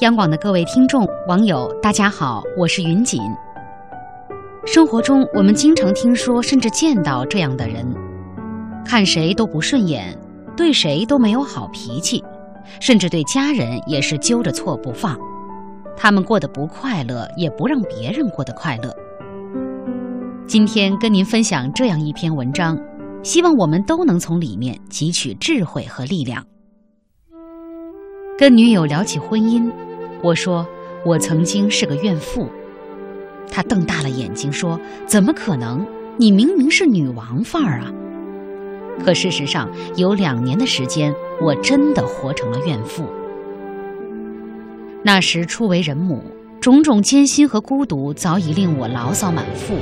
[0.00, 3.20] 央广的各位听众、网友，大家好，我是云锦。
[4.64, 7.86] 生活中，我们经常听说，甚至见到这样的人：
[8.82, 10.16] 看谁都不顺眼，
[10.56, 12.24] 对谁都没有好脾气，
[12.80, 15.18] 甚至对家人也是揪着错不放。
[15.98, 18.96] 他们过得不快乐，也不让别人过得快乐。
[20.46, 22.78] 今天跟您分享这样一篇文章，
[23.22, 26.42] 希望我们都能从里面汲取智慧和力量。
[28.38, 29.70] 跟女友聊起婚姻。
[30.22, 30.66] 我说，
[31.04, 32.48] 我曾经是个怨妇。
[33.50, 35.84] 他瞪大了眼睛说：“怎么可能？
[36.18, 37.90] 你明明是女王范儿啊！”
[39.02, 43.06] 可事实上，有两年的时间，我真的活成了怨妇。
[45.02, 46.22] 那时初为人母，
[46.60, 49.74] 种种艰辛和孤独早已令我牢骚满腹，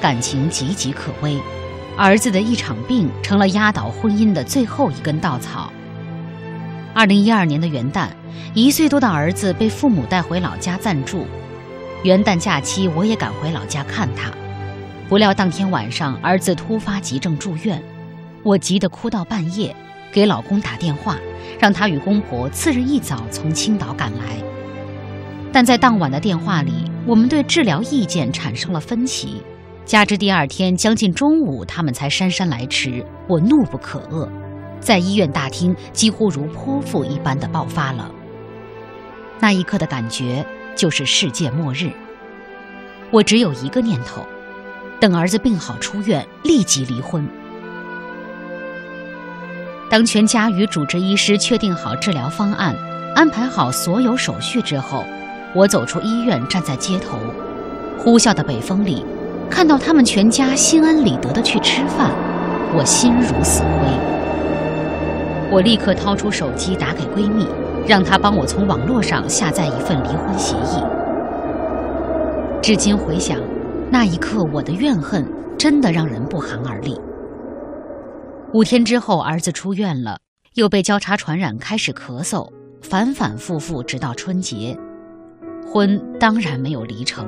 [0.00, 1.38] 感情岌岌可危。
[1.96, 5.70] 儿子的一场病，成了压倒婚姻的最后一根稻草。
[6.94, 8.08] 二零一二年的元旦。
[8.54, 11.26] 一岁多的儿子被父母带回老家暂住，
[12.02, 14.30] 元旦假期我也赶回老家看他，
[15.08, 17.82] 不料当天晚上儿子突发急症住院，
[18.42, 19.74] 我急得哭到半夜，
[20.12, 21.18] 给老公打电话，
[21.58, 24.36] 让他与公婆次日一早从青岛赶来。
[25.52, 26.72] 但在当晚的电话里，
[27.06, 29.42] 我们对治疗意见产生了分歧，
[29.84, 34.28] 加之第二天将近中午他们才姗姗来迟，我怒不可遏，
[34.80, 38.10] 在医院大厅几乎如泼妇一般的爆发了。
[39.44, 40.42] 那一刻的感觉
[40.74, 41.90] 就是世界末日。
[43.10, 44.24] 我只有一个念头：
[44.98, 47.28] 等儿子病好出院，立即离婚。
[49.90, 52.74] 当全家与主治医师确定好治疗方案，
[53.14, 55.04] 安排好所有手续之后，
[55.54, 57.18] 我走出医院，站在街头，
[57.98, 59.04] 呼啸的北风里，
[59.50, 62.10] 看到他们全家心安理得的去吃饭，
[62.74, 65.50] 我心如死灰。
[65.50, 67.46] 我立刻掏出手机打给闺蜜。
[67.86, 70.82] 让他帮我从网络上下载一份离婚协议。
[72.62, 73.38] 至今回想，
[73.90, 75.24] 那一刻我的怨恨
[75.58, 76.98] 真的让人不寒而栗。
[78.54, 80.18] 五天之后，儿子出院了，
[80.54, 82.50] 又被交叉传染，开始咳嗽，
[82.80, 84.76] 反反复复，直到春节。
[85.66, 87.26] 婚当然没有离成，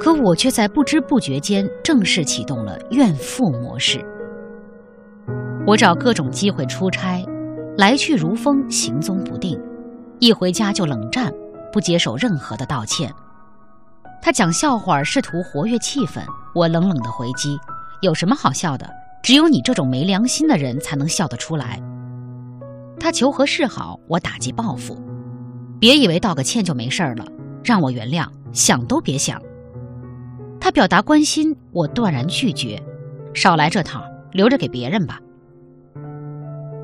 [0.00, 4.04] 可我却在不知不觉间正式启动了怨妇模式。
[5.64, 7.24] 我找各种机会出差，
[7.76, 9.60] 来去如风，行踪不定。
[10.22, 11.34] 一回家就冷战，
[11.72, 13.12] 不接受任何的道歉。
[14.22, 16.20] 他讲笑话，试图活跃气氛。
[16.54, 17.58] 我冷冷的回击
[18.02, 18.88] ：“有什么好笑的？
[19.20, 21.82] 只有你这种没良心的人才能笑得出来。”
[23.00, 24.96] 他求和示好，我打击报复
[25.80, 27.26] ：“别以为道个歉就没事了，
[27.64, 29.42] 让我原谅，想都别想。”
[30.60, 32.80] 他表达关心，我断然拒绝
[33.34, 34.00] ：“少来这套，
[34.30, 35.18] 留着给别人吧。”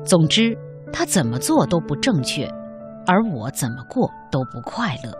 [0.03, 0.57] 总之，
[0.91, 2.45] 他怎么做都不正确。
[3.09, 5.11] 而我怎么过都不快乐。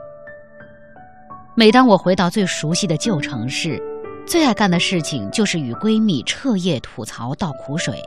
[1.56, 3.82] 每当我回到最熟悉的旧城市，
[4.28, 8.00] 最爱干的事情就是与闺蜜彻夜吐槽倒苦水。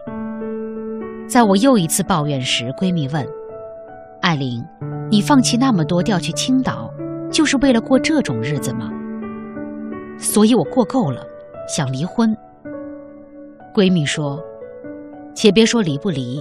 [1.29, 3.27] 在我又一次抱怨时，闺蜜问
[4.23, 4.65] ：“艾琳，
[5.11, 6.89] 你放弃那么多调去青岛，
[7.29, 8.89] 就是为了过这种日子吗？”
[10.17, 11.27] 所以我过够了，
[11.67, 12.33] 想离婚。
[13.75, 14.41] 闺蜜说
[15.35, 16.41] ：“且别说离不离，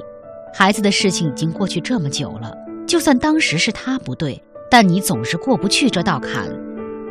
[0.54, 2.56] 孩子的事情已经过去这么久了。”
[2.88, 6.50] 就算当时是他不对，但你总是过不去这道坎，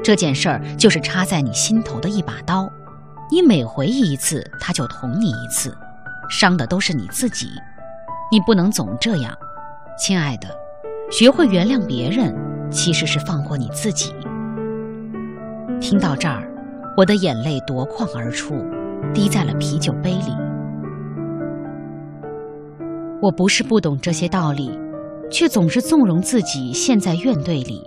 [0.02, 2.70] 这件事儿就是插在你心头的一把刀。
[3.30, 5.72] 你每回忆一次，他就捅你一次，
[6.28, 7.46] 伤的都是你自己。
[8.32, 9.32] 你不能总这样，
[9.98, 10.48] 亲爱的，
[11.10, 12.34] 学会原谅别人，
[12.70, 14.14] 其实是放过你自己。
[15.80, 16.46] 听到这儿，
[16.96, 18.64] 我的眼泪夺眶而出，
[19.14, 20.36] 滴在了啤酒杯里。
[23.22, 24.70] 我不是不懂这些道理。
[25.30, 27.82] 却总是纵容自己陷在怨怼里，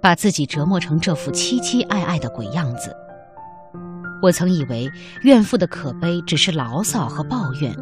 [0.00, 2.94] 把自己折磨成这副凄凄爱爱的鬼样子。
[4.22, 4.90] 我曾以为
[5.22, 7.76] 怨妇的可悲只是牢骚和抱怨，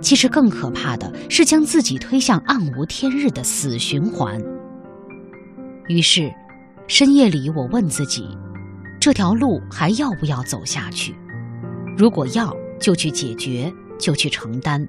[0.00, 4.40] 其实更可怕的是将自己推向暗无天日的死循环。
[5.88, 6.32] 于是，
[6.86, 8.28] 深夜里我问自己：
[9.00, 11.14] 这条路还要不要走下去？
[11.98, 14.88] 如果要，就去解决，就去承担。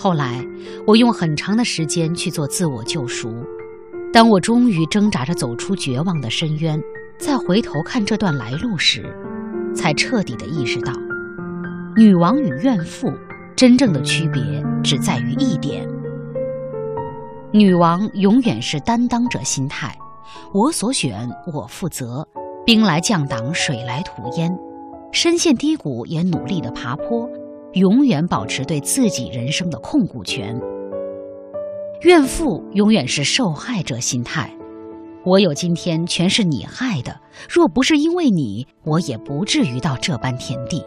[0.00, 0.46] 后来，
[0.86, 3.34] 我用很长的时间去做自我救赎。
[4.12, 6.80] 当我终于挣扎着走出绝望的深渊，
[7.18, 9.12] 再回头看这段来路时，
[9.74, 10.92] 才彻底的意识到，
[11.96, 13.12] 女王与怨妇
[13.56, 14.40] 真正的区别
[14.84, 15.84] 只在于一点：
[17.50, 19.98] 女王永远是担当者心态，
[20.54, 22.24] 我所选我负责，
[22.64, 24.56] 兵来将挡，水来土掩，
[25.10, 27.28] 深陷低谷也努力的爬坡。
[27.78, 30.60] 永远保持对自己人生的控股权。
[32.02, 34.52] 怨妇永远是受害者心态，
[35.24, 40.84] 我有今天全是你害的，若不是因为你，我也不至于到这般田地。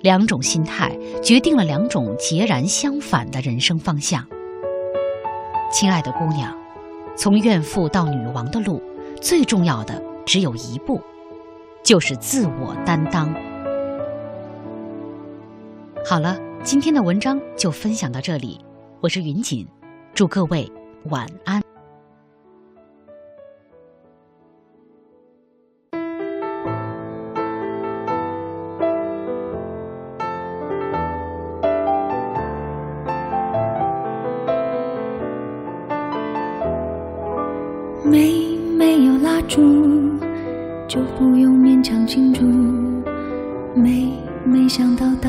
[0.00, 4.24] 两种心态决定了两种截然相反的人生方向。
[5.70, 6.56] 亲爱的姑娘，
[7.16, 8.80] 从怨妇到女王的路，
[9.20, 11.00] 最重要的只有一步，
[11.82, 13.34] 就是自我担当。
[16.10, 18.58] 好了，今天的文章就分享到这里，
[19.02, 19.68] 我是云锦，
[20.14, 20.66] 祝各位
[21.10, 21.60] 晚安。
[38.02, 39.60] 没没有蜡烛，
[40.88, 42.46] 就不用勉强庆祝。
[43.78, 44.10] 没
[44.46, 45.28] 没想到到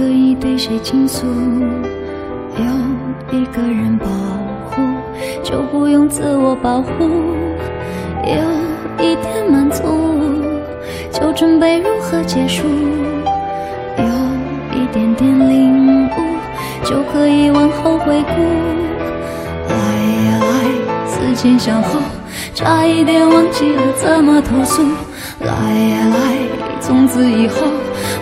[0.00, 1.26] 可以对谁倾诉，
[2.56, 4.06] 有一个人保
[4.70, 4.80] 护
[5.42, 6.90] 就不用自我保护，
[8.24, 9.82] 有一点满足
[11.12, 12.66] 就准备如何结束，
[13.98, 14.04] 有
[14.72, 16.10] 一点点领悟
[16.82, 18.40] 就可以往后回顾。
[19.68, 19.74] 来
[20.24, 22.00] 呀来，思前想后，
[22.54, 24.82] 差一点忘记了怎么投诉。
[25.40, 26.40] 来呀来。
[26.80, 27.66] 从此以后，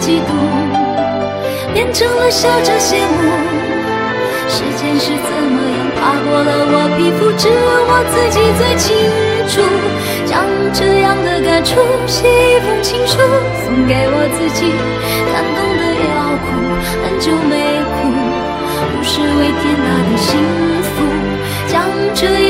[0.00, 0.32] 嫉妒
[1.74, 3.30] 变成了笑着羡慕，
[4.48, 7.54] 时间是怎么样爬过了我皮肤，只有
[7.86, 8.88] 我自己最清
[9.46, 9.60] 楚。
[10.26, 10.42] 将
[10.72, 11.76] 这样的感触
[12.06, 13.18] 写一封情书，
[13.62, 14.72] 送给我自己。
[15.30, 16.48] 感动的要哭，
[17.04, 17.52] 很久没
[17.94, 18.08] 哭，
[18.90, 20.28] 不是为天大的幸
[20.82, 20.92] 福。
[21.68, 22.49] 将这一